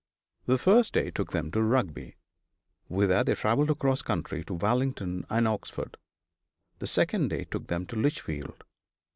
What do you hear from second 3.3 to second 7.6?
travelled across country by Wallingford and Oxford. The second day